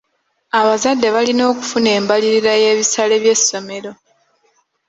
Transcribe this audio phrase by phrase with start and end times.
[0.59, 3.91] Abazadde balina okufuna embalirira y'ebisale by'essomero.